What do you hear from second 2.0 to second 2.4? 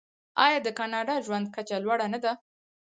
نه ده؟